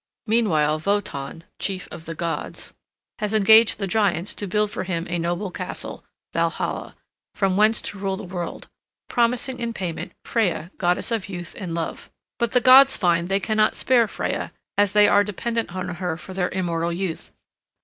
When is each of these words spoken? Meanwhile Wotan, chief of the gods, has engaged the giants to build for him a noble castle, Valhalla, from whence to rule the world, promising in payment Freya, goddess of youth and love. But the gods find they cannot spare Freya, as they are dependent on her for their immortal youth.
Meanwhile 0.25 0.81
Wotan, 0.83 1.43
chief 1.59 1.87
of 1.91 2.05
the 2.05 2.15
gods, 2.15 2.73
has 3.19 3.35
engaged 3.35 3.77
the 3.77 3.85
giants 3.85 4.33
to 4.33 4.47
build 4.47 4.71
for 4.71 4.83
him 4.83 5.05
a 5.07 5.19
noble 5.19 5.51
castle, 5.51 6.03
Valhalla, 6.33 6.95
from 7.35 7.55
whence 7.55 7.83
to 7.83 7.99
rule 7.99 8.17
the 8.17 8.23
world, 8.23 8.67
promising 9.09 9.59
in 9.59 9.73
payment 9.73 10.13
Freya, 10.25 10.71
goddess 10.79 11.11
of 11.11 11.29
youth 11.29 11.55
and 11.55 11.75
love. 11.75 12.09
But 12.39 12.53
the 12.53 12.61
gods 12.61 12.97
find 12.97 13.27
they 13.29 13.39
cannot 13.39 13.75
spare 13.75 14.07
Freya, 14.07 14.51
as 14.75 14.93
they 14.93 15.07
are 15.07 15.23
dependent 15.23 15.75
on 15.75 15.87
her 15.89 16.17
for 16.17 16.33
their 16.33 16.49
immortal 16.49 16.91
youth. 16.91 17.29